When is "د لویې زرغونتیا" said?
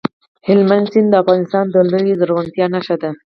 1.69-2.65